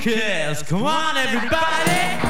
[0.00, 0.62] cares?
[0.62, 2.27] Come on, everybody!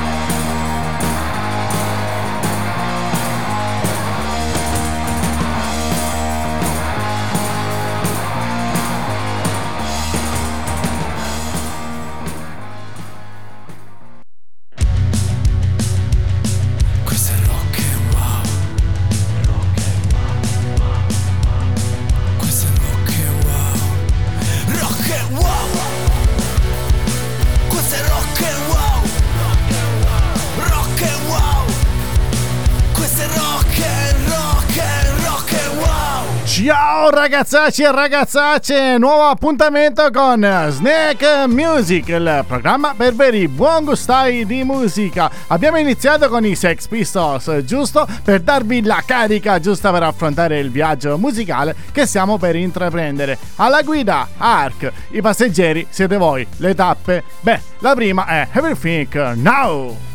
[37.29, 40.41] ragazzacci e ragazzacce, nuovo appuntamento con
[40.71, 45.31] Snack Music, il programma per veri buon gustai di musica.
[45.49, 50.71] Abbiamo iniziato con i Sex Pistols, giusto per darvi la carica giusta per affrontare il
[50.71, 53.37] viaggio musicale che stiamo per intraprendere.
[53.57, 57.25] Alla guida Ark, i passeggeri siete voi, le tappe.
[57.41, 60.08] Beh, la prima è Everything Now.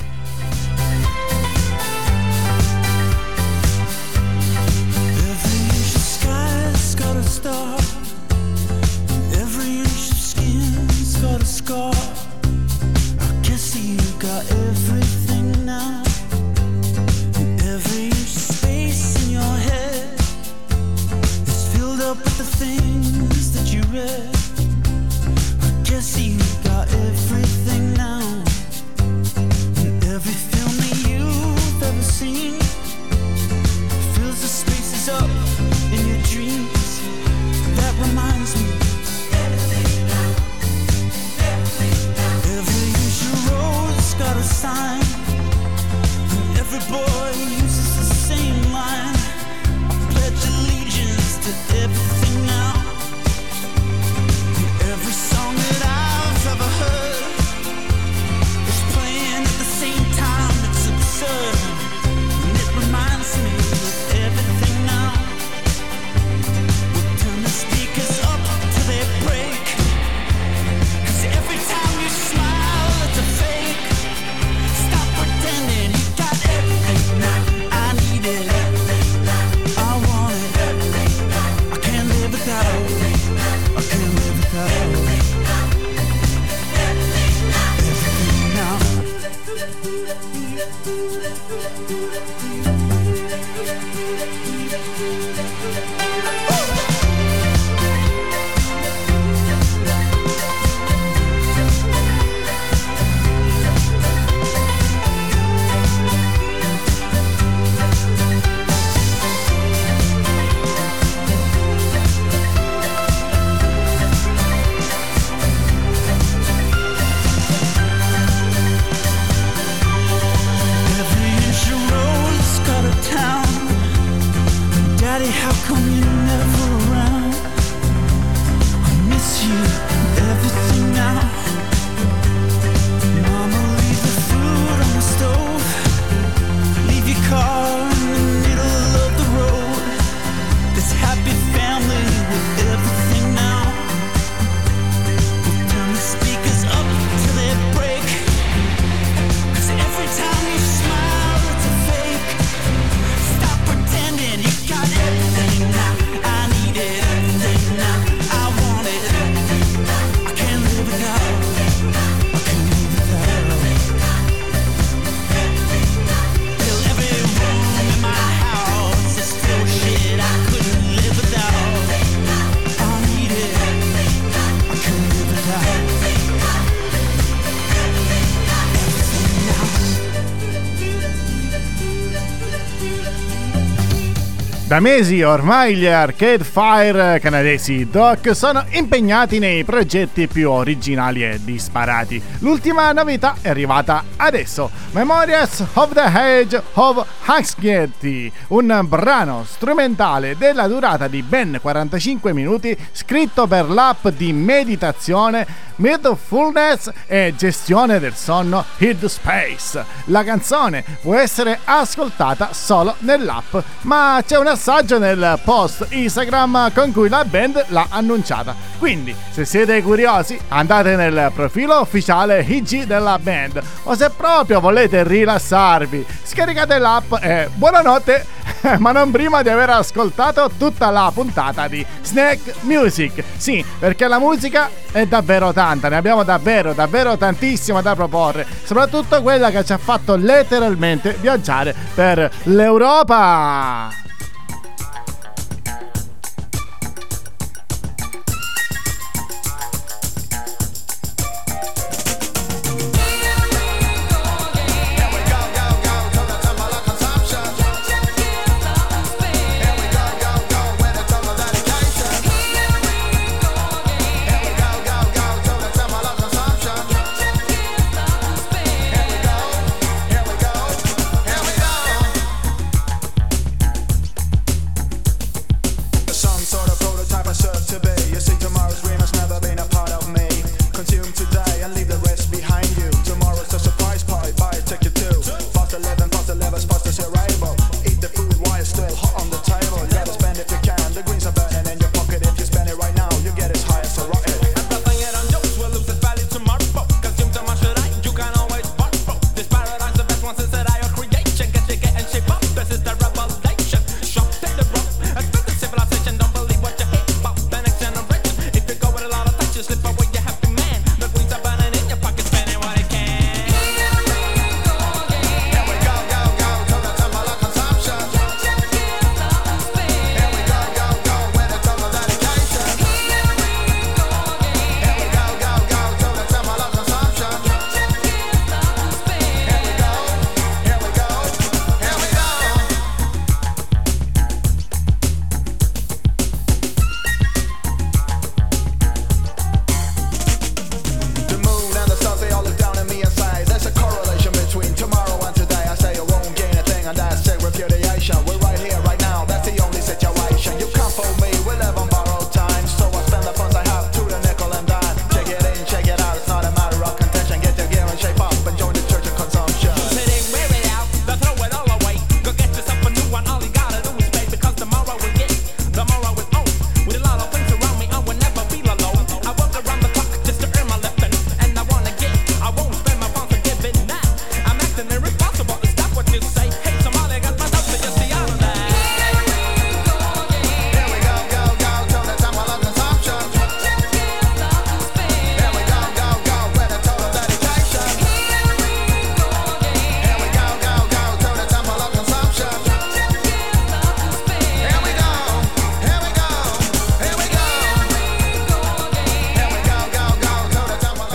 [184.73, 191.39] Da mesi ormai gli Arcade Fire canadesi Doc sono impegnati nei progetti più originali e
[191.43, 192.19] disparati.
[192.39, 200.67] L'ultima novità è arrivata adesso, Memories of the Age of Huxgetty, un brano strumentale della
[200.67, 205.45] durata di ben 45 minuti scritto per l'app di meditazione
[205.75, 209.83] Mindfulness e gestione del sonno Hid Space.
[210.05, 216.93] La canzone può essere ascoltata solo nell'app, ma c'è un assaggio nel post Instagram con
[216.93, 218.55] cui la band l'ha annunciata.
[218.79, 225.03] Quindi, se siete curiosi, andate nel profilo ufficiale IG della band o se proprio volete
[225.03, 228.25] rilassarvi, scaricate l'app e buonanotte,
[228.79, 233.21] ma non prima di aver ascoltato tutta la puntata di Snack Music.
[233.35, 239.21] Sì, perché la musica è davvero tanta, ne abbiamo davvero, davvero tantissima da proporre, soprattutto
[239.21, 244.02] quella che ci ha fatto letteralmente viaggiare per l'Europa.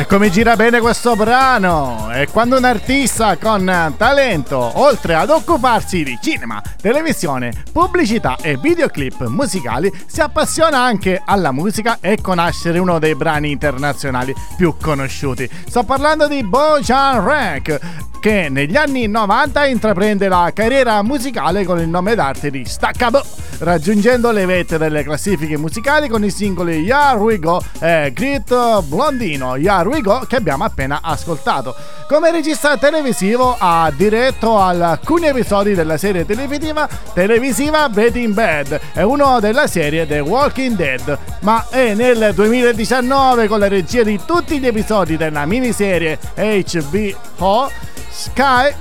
[0.09, 2.09] Come gira bene questo brano?
[2.09, 9.27] È quando un artista con talento, oltre ad occuparsi di cinema, televisione, pubblicità e videoclip
[9.27, 15.49] musicali, si appassiona anche alla musica e conoscere uno dei brani internazionali più conosciuti.
[15.67, 17.79] Sto parlando di Bojan Rank,
[18.19, 23.23] che negli anni 90 intraprende la carriera musicale con il nome d'arte di Staccabo,
[23.59, 29.55] raggiungendo le vette delle classifiche musicali con i singoli Here We Go e Grit Blondino,
[29.55, 31.75] Here We Go che abbiamo appena ascoltato.
[32.07, 39.40] Come regista televisivo ha diretto alcuni episodi della serie televisiva, televisiva Breaking Bad e uno
[39.40, 44.67] della serie The Walking Dead, ma è nel 2019 con la regia di tutti gli
[44.67, 47.71] episodi della miniserie HBO
[48.11, 48.75] Sky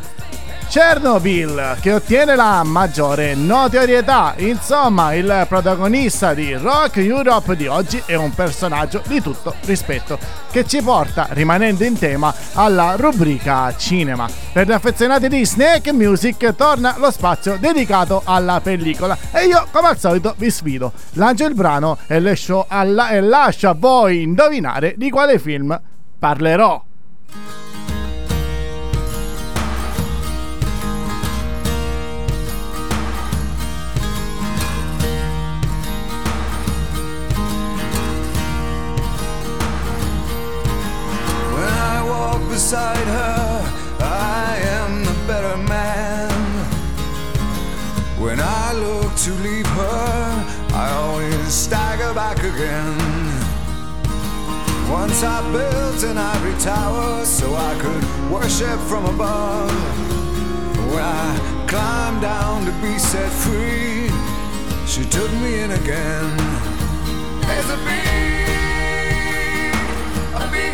[0.70, 4.34] Chernobyl che ottiene la maggiore notorietà.
[4.38, 10.20] Insomma, il protagonista di Rock Europe di oggi è un personaggio di tutto rispetto
[10.52, 14.28] che ci porta, rimanendo in tema, alla rubrica cinema.
[14.52, 19.88] Per gli affezionati di Snake Music torna lo spazio dedicato alla pellicola e io, come
[19.88, 20.92] al solito, vi sfido.
[21.14, 22.22] Lancio il brano e,
[22.68, 25.80] alla- e lascio a voi indovinare di quale film
[26.20, 26.84] parlerò.
[42.58, 43.62] Beside her,
[44.00, 46.28] I am the better man.
[48.20, 52.98] When I look to leave her, I always stagger back again.
[54.90, 59.70] Once I built an ivory tower so I could worship from above.
[60.92, 61.30] When I
[61.68, 64.10] climbed down to be set free,
[64.88, 66.30] she took me in again.
[67.48, 69.76] There's a big,
[70.44, 70.74] a big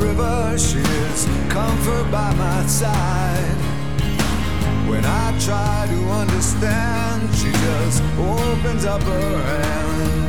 [0.00, 3.56] river, she is comfort by my side.
[4.88, 10.27] When I try to understand, she just opens up her hands.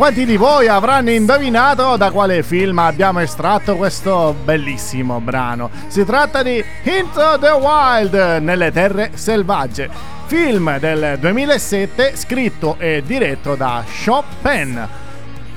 [0.00, 5.68] Quanti di voi avranno indovinato da quale film abbiamo estratto questo bellissimo brano.
[5.88, 9.90] Si tratta di Into the Wild, nelle terre selvagge,
[10.24, 14.88] film del 2007 scritto e diretto da Sean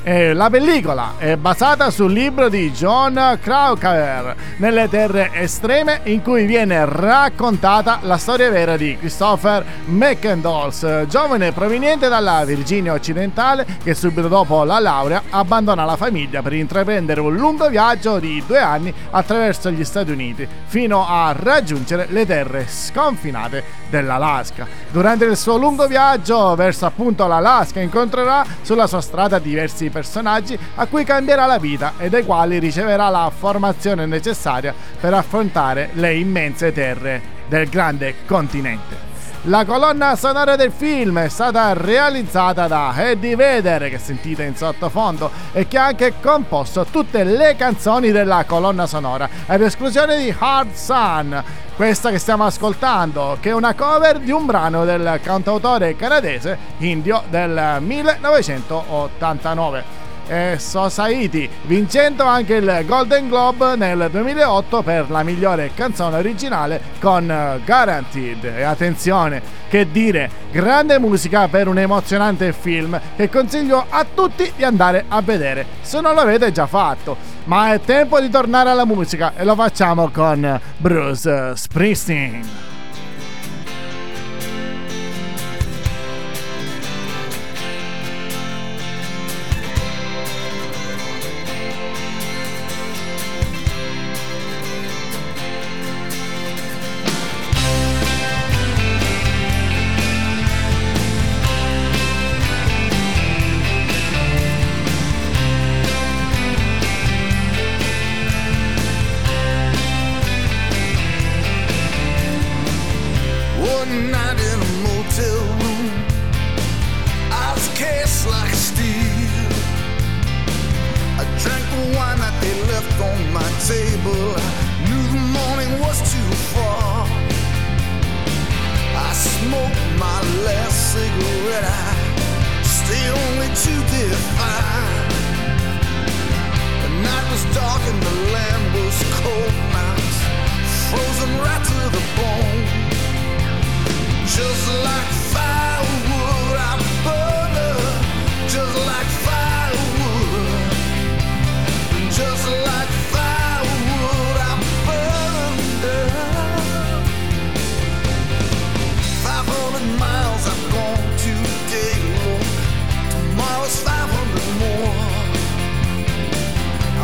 [0.04, 0.14] Penn.
[0.14, 6.46] E la pellicola è basata sul libro di John Krakauer, Nelle terre estreme, in cui
[6.46, 14.28] viene raccontata la storia vera di Christopher McIndolls, giovane proveniente dalla Virginia occidentale che subito
[14.28, 19.72] dopo la laurea abbandona la famiglia per intraprendere un lungo viaggio di due anni attraverso
[19.72, 24.66] gli Stati Uniti, fino a raggiungere le terre sconfinate dell'Alaska.
[24.92, 30.88] Durante il suo lungo viaggio verso appunto l'Alaska incontrerà sulla sua strada diversi personaggi a
[30.88, 36.72] cui cambierà la vita e dai quali riceverà la formazione necessaria per affrontare le immense
[36.72, 39.12] terre del grande continente.
[39.48, 45.30] La colonna sonora del film è stata realizzata da Eddie Vedder, che sentite in sottofondo,
[45.52, 50.74] e che ha anche composto tutte le canzoni della colonna sonora, ad esclusione di Hard
[50.74, 51.44] Sun,
[51.76, 57.24] questa che stiamo ascoltando, che è una cover di un brano del cantautore canadese indio
[57.30, 66.18] del 1989 e Society, vincendo anche il Golden Globe nel 2008 per la migliore canzone
[66.18, 68.46] originale con eh, Guaranteed.
[68.46, 74.63] E attenzione, che dire, grande musica per un emozionante film che consiglio a tutti di
[74.63, 77.18] andare a vedere, se non l'avete già fatto.
[77.46, 82.73] Ma è tempo di tornare alla musica e lo facciamo con Bruce Springsteen.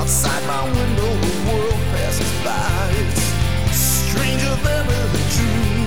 [0.09, 2.89] Outside my window, the world passes by.
[3.69, 5.85] It's stranger than a dream.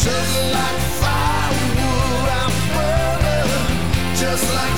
[0.00, 4.16] Just like firewood, I'm burning.
[4.16, 4.75] Just like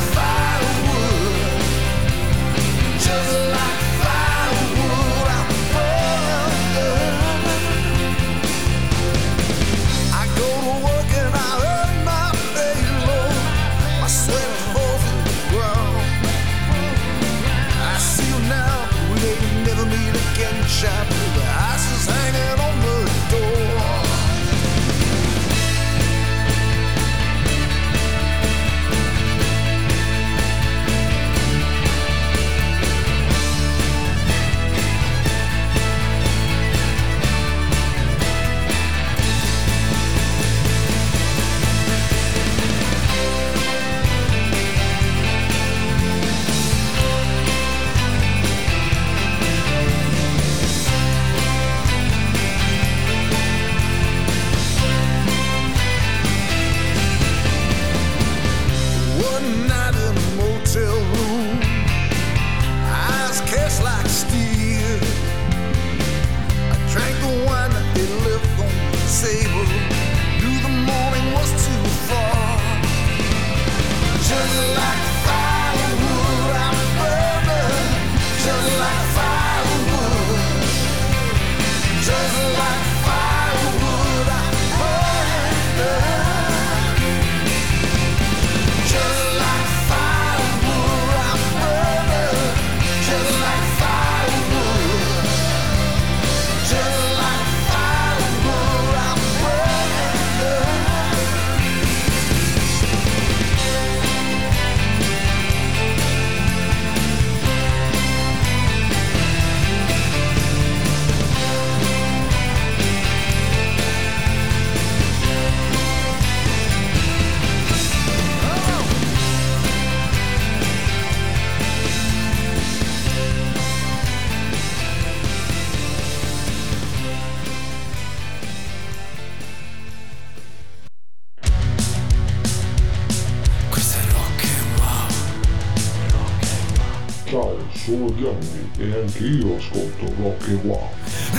[139.09, 140.91] tranquilos con tu Rock and Wow.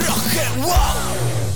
[0.08, 1.49] Rock and Wow.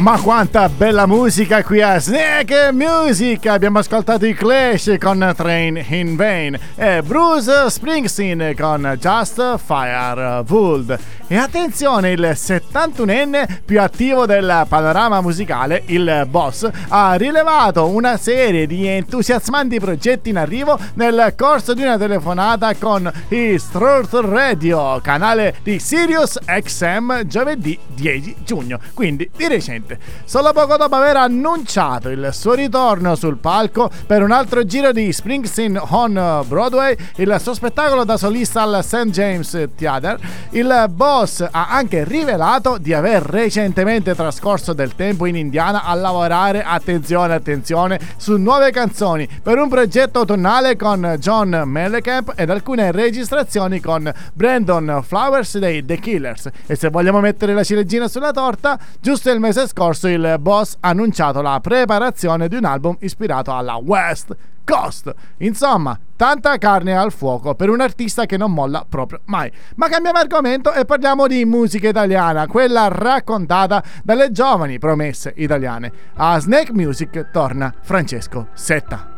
[0.00, 3.44] Ma quanta bella musica qui a Snake Music!
[3.44, 10.98] Abbiamo ascoltato i Clash con Train in Vain e Bruce Springsteen con Just Fire Wood.
[11.32, 18.66] E attenzione, il 71enne più attivo del panorama musicale, il boss, ha rilevato una serie
[18.66, 25.54] di entusiasmanti progetti in arrivo nel corso di una telefonata con His Truth Radio, canale
[25.62, 30.00] di Sirius XM, giovedì 10 giugno, quindi di recente.
[30.24, 35.12] Solo poco dopo aver annunciato il suo ritorno sul palco per un altro giro di
[35.12, 39.10] Springsteen on Broadway, il suo spettacolo da solista al St.
[39.10, 40.18] James Theatre,
[40.50, 45.92] il boss Ross ha anche rivelato di aver recentemente trascorso del tempo in Indiana a
[45.92, 52.90] lavorare, attenzione, attenzione, su nuove canzoni per un progetto autunnale con John Mellencamp ed alcune
[52.90, 56.48] registrazioni con Brandon Flowers dei The Killers.
[56.66, 60.88] E se vogliamo mettere la ciliegina sulla torta, giusto il mese scorso il boss ha
[60.88, 65.12] annunciato la preparazione di un album ispirato alla West Coast.
[65.38, 69.50] Insomma, tanta carne al fuoco per un artista che non molla proprio mai.
[69.76, 75.90] Ma cambiamo argomento e parliamo di musica italiana, quella raccontata dalle giovani promesse italiane.
[76.16, 79.08] A Snake Music torna Francesco Setta.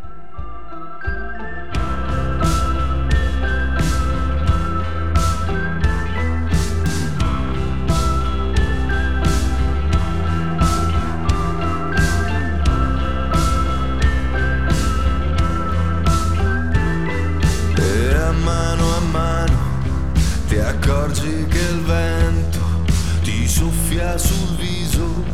[24.22, 25.24] Sul viso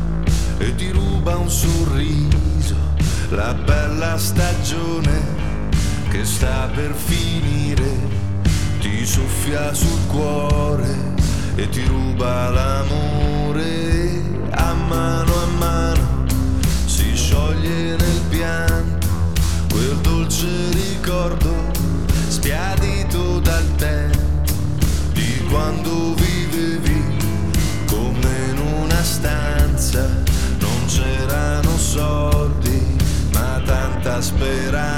[0.59, 2.77] e ti ruba un sorriso,
[3.31, 5.21] la bella stagione
[6.09, 7.91] che sta per finire,
[8.81, 11.15] ti soffia sul cuore
[11.55, 13.88] e ti ruba l'amore,
[34.21, 34.98] tanta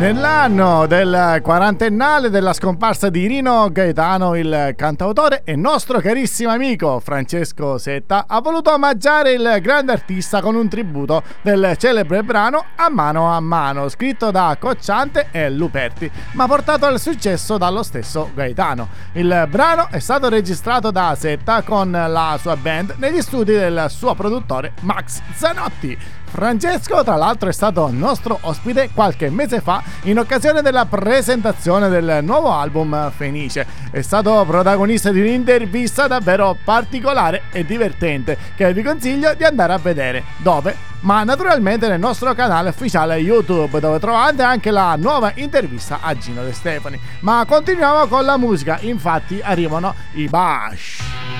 [0.00, 7.76] nell'anno del quarantennale della scomparsa di Rino Gaetano, il cantautore e nostro carissimo amico Francesco
[7.76, 13.30] Setta ha voluto omaggiare il grande artista con un tributo del celebre brano A mano
[13.30, 18.88] a mano, scritto da Cocciante e Luperti, ma portato al successo dallo stesso Gaetano.
[19.12, 24.14] Il brano è stato registrato da Setta con la sua band negli studi del suo
[24.14, 25.98] produttore Max Zanotti.
[26.30, 32.20] Francesco, tra l'altro, è stato nostro ospite qualche mese fa in occasione della presentazione del
[32.22, 33.66] nuovo album Fenice.
[33.90, 39.78] È stato protagonista di un'intervista davvero particolare e divertente che vi consiglio di andare a
[39.78, 40.22] vedere.
[40.38, 40.88] Dove?
[41.00, 46.44] Ma naturalmente nel nostro canale ufficiale YouTube dove trovate anche la nuova intervista a Gino
[46.44, 47.00] De Stefani.
[47.20, 51.39] Ma continuiamo con la musica, infatti arrivano i Bash.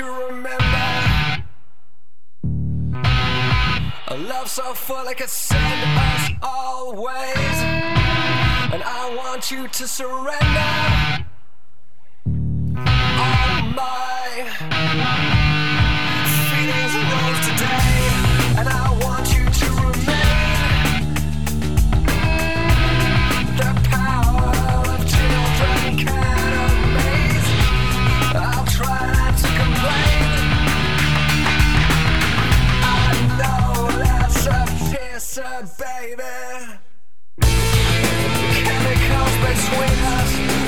[0.00, 1.44] To remember
[4.08, 7.56] a love so full it could send us always.
[8.72, 11.26] And I want you to surrender
[13.20, 15.29] all my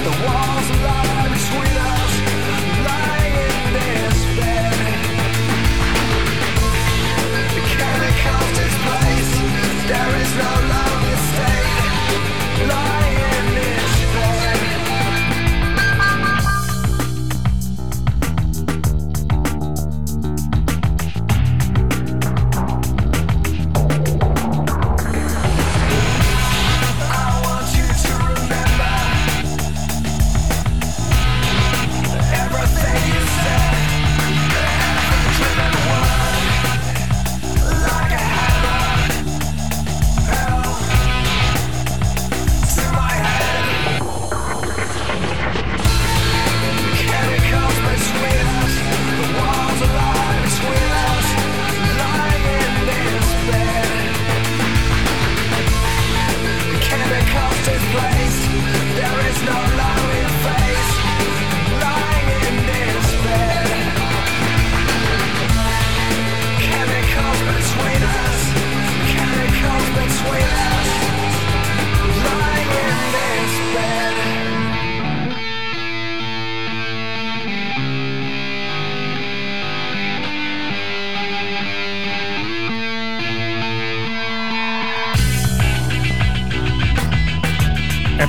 [0.03, 0.41] the walls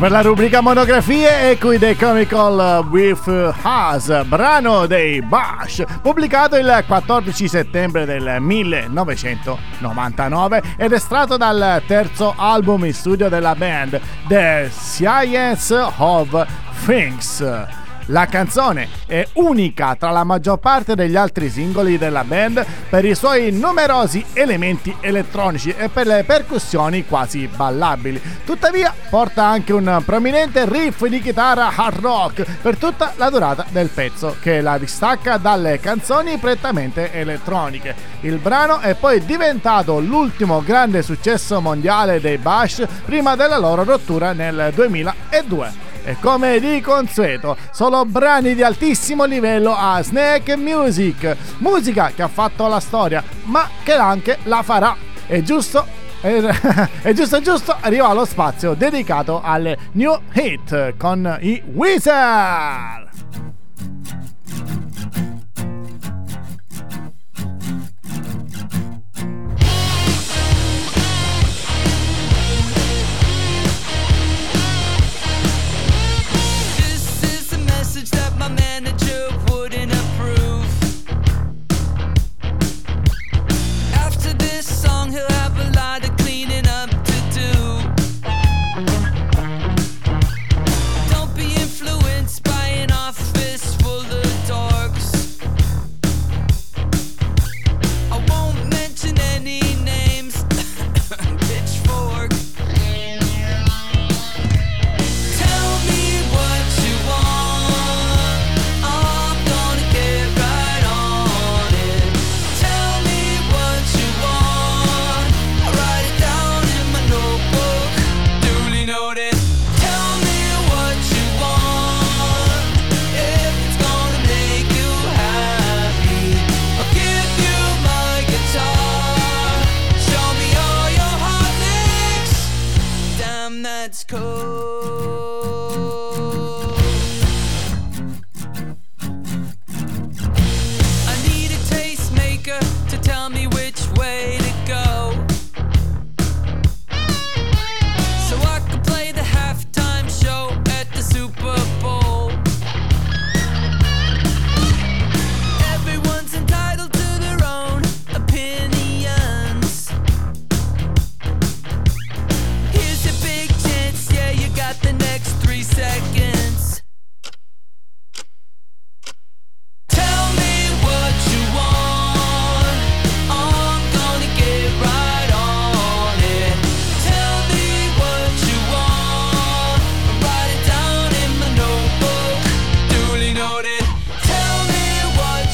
[0.03, 6.83] per la rubrica monografie è qui The Comical With Us, brano dei Bush, pubblicato il
[6.85, 15.73] 14 settembre del 1999 ed estratto dal terzo album in studio della band, The Science
[15.73, 16.47] of
[16.85, 17.82] Things.
[18.07, 23.15] La canzone è unica tra la maggior parte degli altri singoli della band per i
[23.15, 28.21] suoi numerosi elementi elettronici e per le percussioni quasi ballabili.
[28.43, 33.87] Tuttavia porta anche un prominente riff di chitarra hard rock per tutta la durata del
[33.87, 37.95] pezzo che la distacca dalle canzoni prettamente elettroniche.
[38.21, 44.33] Il brano è poi diventato l'ultimo grande successo mondiale dei Bush prima della loro rottura
[44.33, 45.91] nel 2002.
[46.05, 52.27] E come di consueto, solo brani di altissimo livello a Snake Music, musica che ha
[52.27, 54.97] fatto la storia, ma che anche la farà.
[55.25, 55.85] È giusto?
[56.19, 63.52] È giusto giusto, arriva lo spazio dedicato alle new hit con i Wizard.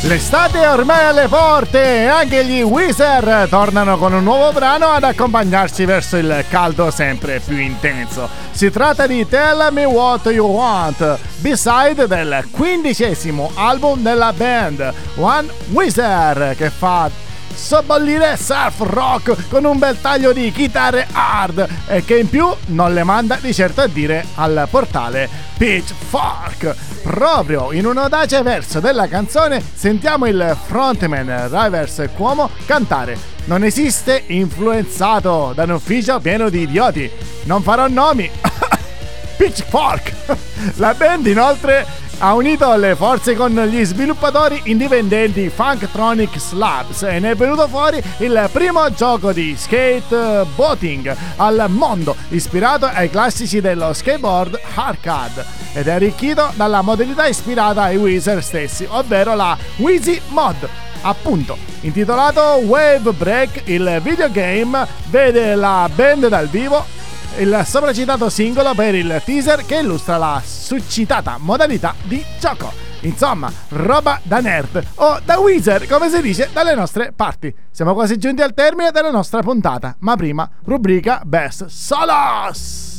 [0.09, 5.03] L'estate è ormai alle porte e anche gli Weezer tornano con un nuovo brano ad
[5.03, 8.27] accompagnarci verso il caldo sempre più intenso.
[8.49, 15.47] Si tratta di Tell Me What You Want, B-side del quindicesimo album della band, One
[15.73, 17.07] Weezer, che fa
[17.53, 22.93] sobbollire surf rock con un bel taglio di chitarre hard e che in più non
[22.93, 26.75] le manda di certo a dire al portale Pitchfork.
[27.01, 34.23] Proprio in un audace verso della canzone sentiamo il frontman Rivers Cuomo cantare Non esiste
[34.27, 37.09] influenzato da un ufficio pieno di idioti.
[37.43, 38.29] Non farò nomi.
[39.37, 40.13] Pitchfork.
[40.75, 41.85] La band inoltre
[42.21, 48.01] ha unito le forze con gli sviluppatori indipendenti Funktronic Slabs e ne è venuto fuori
[48.17, 55.91] il primo gioco di skateboarding al mondo ispirato ai classici dello skateboard arcade ed è
[55.91, 60.67] arricchito dalla modalità ispirata ai Weezer stessi, ovvero la Wheezy Mod.
[61.01, 66.97] Appunto, intitolato Wave Break, il videogame vede la band dal vivo
[67.37, 72.71] il sopracitato singolo per il teaser che illustra la suscitata modalità di gioco.
[73.01, 77.53] Insomma, roba da nerd o da Weezer, come si dice dalle nostre parti.
[77.71, 82.98] Siamo quasi giunti al termine della nostra puntata, ma prima rubrica Best Solos.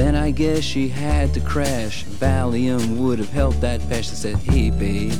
[0.00, 2.06] Then I guess she had to crash.
[2.18, 4.06] Valium would have helped that patch.
[4.06, 5.12] Said, Hey babe.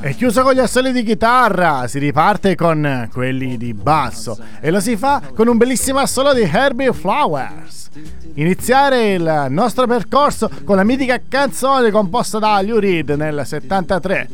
[0.00, 4.78] E chiuso con gli assoli di chitarra, si riparte con quelli di basso e lo
[4.78, 7.90] si fa con un bellissimo assolo di Herbie Flowers.
[8.34, 14.28] Iniziare il nostro percorso con la mitica canzone composta da Lou Reed nel 73,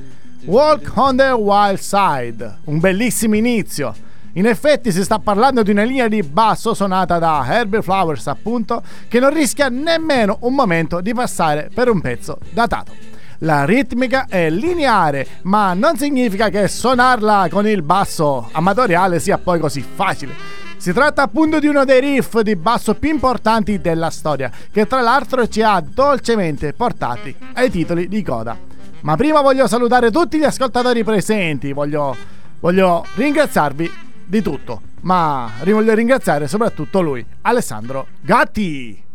[0.44, 3.94] Walk on the Wild Side, un bellissimo inizio.
[4.34, 8.80] In effetti si sta parlando di una linea di basso suonata da Herbie Flowers appunto,
[9.08, 12.92] che non rischia nemmeno un momento di passare per un pezzo datato.
[13.38, 19.58] La ritmica è lineare, ma non significa che suonarla con il basso amatoriale sia poi
[19.58, 20.34] così facile.
[20.76, 25.00] Si tratta appunto di uno dei riff di basso più importanti della storia, che tra
[25.00, 28.56] l'altro ci ha dolcemente portati ai titoli di coda.
[29.00, 32.14] Ma prima voglio salutare tutti gli ascoltatori presenti, voglio,
[32.60, 39.09] voglio ringraziarvi di tutto, ma voglio ringraziare soprattutto lui, Alessandro Gatti.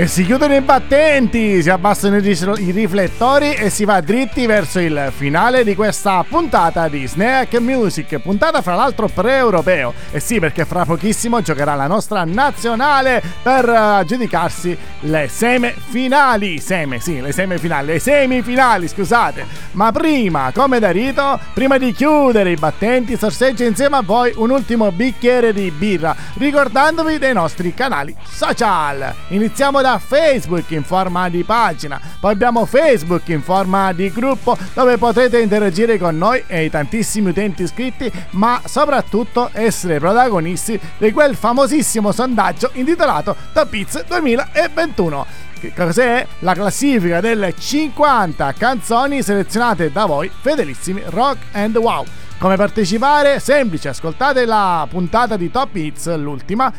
[0.00, 5.12] E si chiudono i battenti, si abbassano i, riflettori e si va dritti verso il
[5.14, 9.92] finale di questa puntata di Snack Music, puntata fra l'altro pre-europeo.
[10.10, 16.60] E sì, perché fra pochissimo giocherà la nostra nazionale per uh, giudicarsi le semifinali.
[16.60, 19.44] Seme, sì, le semifinali, le semifinali, scusate.
[19.72, 24.48] Ma prima, come da rito, prima di chiudere i battenti, sorseggio insieme a voi un
[24.48, 29.14] ultimo bicchiere di birra, ricordandovi dei nostri canali social.
[29.28, 34.96] Iniziamo da Facebook in forma di pagina, poi abbiamo Facebook in forma di gruppo dove
[34.98, 41.34] potrete interagire con noi e i tantissimi utenti iscritti, ma soprattutto essere protagonisti di quel
[41.34, 45.26] famosissimo sondaggio intitolato Top Hits 2021.
[45.60, 46.26] Che cos'è?
[46.38, 52.04] La classifica delle 50 canzoni selezionate da voi, fedelissimi rock and wow.
[52.38, 53.38] Come partecipare?
[53.38, 56.72] Semplice, ascoltate la puntata di Top Hits, l'ultima,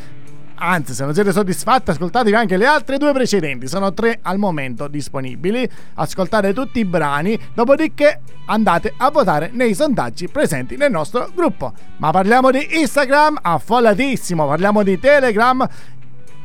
[0.63, 3.67] Anzi, se non siete soddisfatti, ascoltatevi anche le altre due precedenti.
[3.67, 5.67] Sono tre al momento disponibili.
[5.95, 11.73] Ascoltate tutti i brani, dopodiché andate a votare nei sondaggi presenti nel nostro gruppo.
[11.97, 14.45] Ma parliamo di Instagram, affollatissimo.
[14.45, 15.67] Parliamo di Telegram.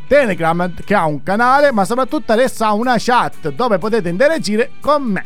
[0.09, 5.03] Telegram che ha un canale, ma soprattutto adesso ha una chat dove potete interagire con
[5.03, 5.25] me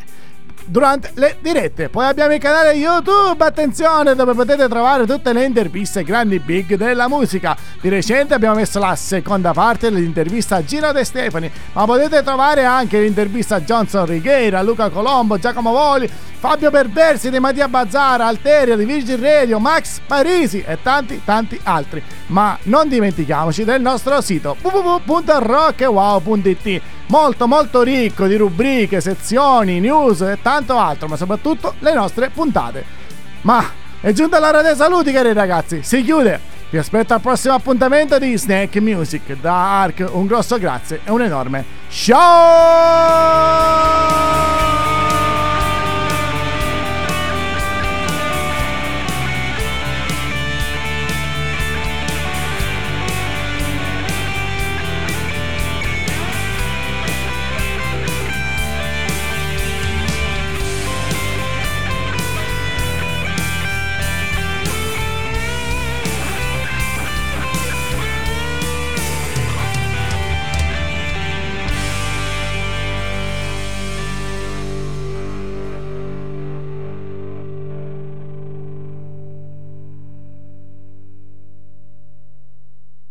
[0.65, 1.89] durante le dirette.
[1.89, 7.07] Poi abbiamo il canale YouTube, attenzione, dove potete trovare tutte le interviste grandi big della
[7.07, 7.55] musica.
[7.79, 12.63] Di recente abbiamo messo la seconda parte dell'intervista a Gino De Stefani, ma potete trovare
[12.63, 16.09] anche l'intervista a Johnson Righeira, Luca Colombo, Giacomo Voli,
[16.41, 22.01] Fabio Perversi di Mattia Bazzara, Alteria di Virgin Radio, Max Parisi e tanti tanti altri.
[22.27, 30.39] Ma non dimentichiamoci del nostro sito www.rockwow.it molto molto ricco di rubriche, sezioni, news e
[30.41, 32.83] tanto altro, ma soprattutto le nostre puntate.
[33.41, 33.63] Ma
[34.01, 36.39] è giunta l'ora dei saluti cari ragazzi, si chiude!
[36.71, 39.35] Vi aspetto al prossimo appuntamento di Snack Music.
[39.39, 43.11] Da Ark un grosso grazie e un enorme ciao!